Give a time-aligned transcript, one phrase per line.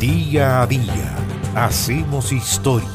[0.00, 1.16] Día a día
[1.56, 2.88] hacemos historia.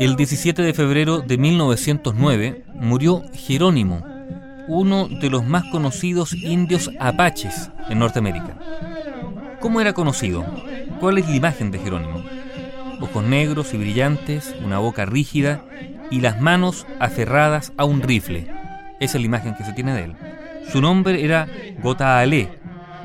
[0.00, 4.04] El 17 de febrero de 1909 murió Jerónimo,
[4.66, 8.58] uno de los más conocidos indios apaches en Norteamérica.
[9.60, 10.44] ¿Cómo era conocido?
[10.98, 12.24] ¿Cuál es la imagen de Jerónimo?
[13.00, 15.62] Ojos negros y brillantes, una boca rígida
[16.10, 18.46] y las manos aferradas a un rifle.
[19.00, 20.14] Esa es la imagen que se tiene de él.
[20.70, 21.48] Su nombre era
[21.82, 22.60] Gotaale,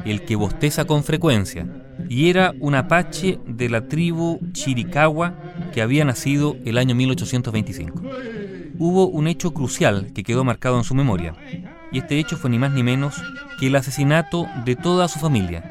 [0.05, 1.65] el que bosteza con frecuencia,
[2.09, 5.33] y era un apache de la tribu Chiricahua
[5.73, 8.01] que había nacido el año 1825.
[8.77, 11.33] Hubo un hecho crucial que quedó marcado en su memoria,
[11.91, 13.15] y este hecho fue ni más ni menos
[13.59, 15.63] que el asesinato de toda su familia,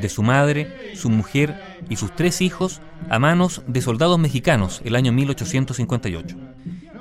[0.00, 4.96] de su madre, su mujer y sus tres hijos a manos de soldados mexicanos el
[4.96, 6.36] año 1858.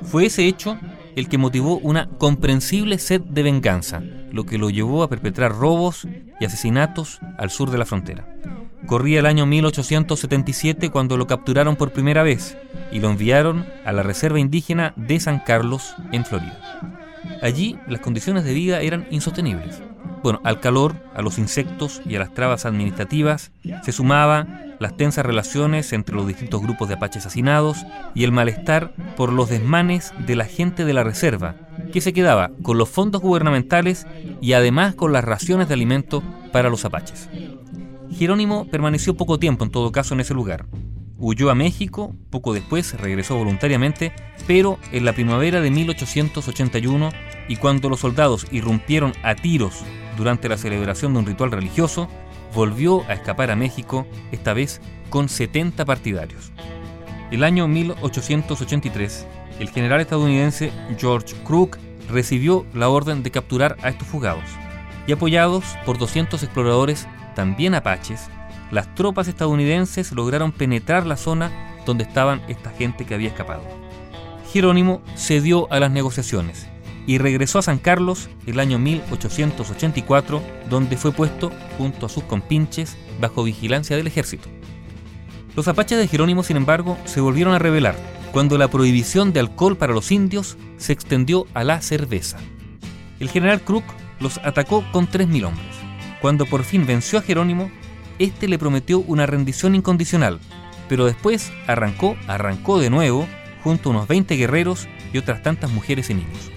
[0.03, 0.77] Fue ese hecho
[1.15, 4.01] el que motivó una comprensible sed de venganza,
[4.31, 6.07] lo que lo llevó a perpetrar robos
[6.39, 8.27] y asesinatos al sur de la frontera.
[8.85, 12.57] Corría el año 1877 cuando lo capturaron por primera vez
[12.91, 16.59] y lo enviaron a la Reserva Indígena de San Carlos, en Florida.
[17.41, 19.81] Allí las condiciones de vida eran insostenibles.
[20.23, 23.51] Bueno, al calor, a los insectos y a las trabas administrativas
[23.83, 24.47] se sumaba
[24.79, 27.85] las tensas relaciones entre los distintos grupos de apaches asesinados
[28.15, 31.55] y el malestar por los desmanes de la gente de la reserva,
[31.91, 34.07] que se quedaba con los fondos gubernamentales
[34.41, 37.29] y además con las raciones de alimento para los apaches.
[38.11, 40.65] Jerónimo permaneció poco tiempo en todo caso en ese lugar.
[41.17, 44.13] Huyó a México, poco después regresó voluntariamente,
[44.47, 47.11] pero en la primavera de 1881
[47.47, 49.83] y cuando los soldados irrumpieron a tiros
[50.17, 52.09] durante la celebración de un ritual religioso,
[52.53, 56.51] volvió a escapar a México, esta vez con 70 partidarios.
[57.31, 59.27] El año 1883,
[59.59, 61.77] el general estadounidense George Crook
[62.09, 64.43] recibió la orden de capturar a estos fugados,
[65.07, 68.29] y apoyados por 200 exploradores, también apaches,
[68.73, 73.61] las tropas estadounidenses lograron penetrar la zona donde estaban esta gente que había escapado.
[74.51, 76.67] Jerónimo cedió a las negociaciones
[77.05, 80.41] y regresó a San Carlos el año 1884,
[80.71, 84.49] donde fue puesto junto a sus compinches bajo vigilancia del ejército.
[85.55, 87.95] Los apaches de Jerónimo, sin embargo, se volvieron a rebelar
[88.31, 92.39] cuando la prohibición de alcohol para los indios se extendió a la cerveza.
[93.19, 93.83] El general Crook
[94.19, 95.75] los atacó con 3.000 hombres.
[96.21, 97.69] Cuando por fin venció a Jerónimo,
[98.19, 100.39] este le prometió una rendición incondicional,
[100.89, 103.27] pero después arrancó, arrancó de nuevo
[103.63, 106.51] junto a unos 20 guerreros y otras tantas mujeres y niños.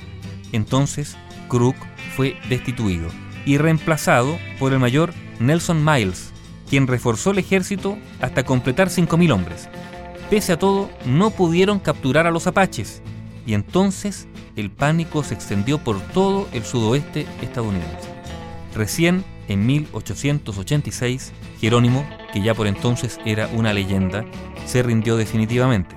[0.52, 1.16] Entonces,
[1.48, 1.76] Crook
[2.16, 3.08] fue destituido
[3.44, 6.32] y reemplazado por el mayor Nelson Miles,
[6.68, 9.68] quien reforzó el ejército hasta completar 5.000 hombres.
[10.30, 13.02] Pese a todo, no pudieron capturar a los apaches,
[13.46, 18.08] y entonces el pánico se extendió por todo el sudoeste estadounidense.
[18.74, 24.24] Recién, en 1886, Jerónimo, que ya por entonces era una leyenda,
[24.66, 25.96] se rindió definitivamente.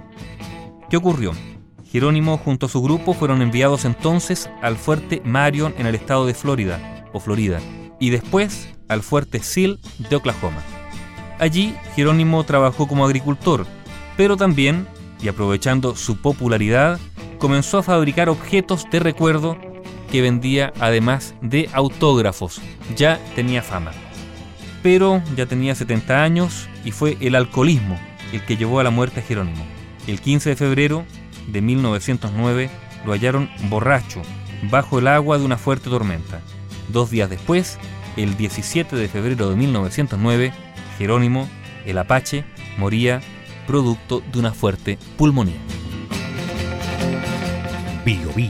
[0.89, 1.33] ¿Qué ocurrió?
[1.91, 6.33] Jerónimo junto a su grupo fueron enviados entonces al fuerte Marion en el estado de
[6.33, 7.59] Florida, o Florida,
[7.99, 9.79] y después al fuerte Seal
[10.09, 10.63] de Oklahoma.
[11.39, 13.65] Allí Jerónimo trabajó como agricultor,
[14.17, 14.87] pero también,
[15.21, 16.99] y aprovechando su popularidad,
[17.39, 19.57] comenzó a fabricar objetos de recuerdo
[20.11, 22.61] que vendía además de autógrafos.
[22.95, 23.91] Ya tenía fama.
[24.81, 27.99] Pero ya tenía 70 años y fue el alcoholismo
[28.31, 29.65] el que llevó a la muerte a Jerónimo.
[30.07, 31.05] El 15 de febrero
[31.47, 32.69] de 1909
[33.05, 34.21] lo hallaron borracho
[34.69, 36.41] bajo el agua de una fuerte tormenta.
[36.89, 37.77] Dos días después,
[38.17, 40.53] el 17 de febrero de 1909,
[40.97, 41.47] Jerónimo,
[41.85, 42.43] el Apache,
[42.77, 43.21] moría
[43.67, 45.59] producto de una fuerte pulmonía.
[48.05, 48.49] Bio Bio,